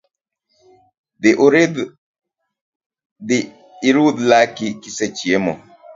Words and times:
Dhi 1.21 1.31
irudh 3.89 4.19
laki 4.29 4.67
kisechiemo 4.81 5.53